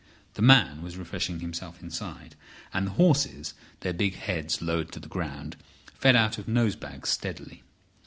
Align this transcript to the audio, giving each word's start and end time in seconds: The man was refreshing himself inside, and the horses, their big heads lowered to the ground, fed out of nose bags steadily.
The 0.33 0.41
man 0.41 0.81
was 0.81 0.97
refreshing 0.97 1.41
himself 1.41 1.79
inside, 1.83 2.33
and 2.73 2.87
the 2.87 2.91
horses, 2.93 3.53
their 3.81 3.93
big 3.93 4.15
heads 4.15 4.59
lowered 4.59 4.91
to 4.93 4.99
the 4.99 5.07
ground, 5.07 5.57
fed 5.93 6.15
out 6.15 6.39
of 6.39 6.47
nose 6.47 6.75
bags 6.75 7.09
steadily. 7.09 7.61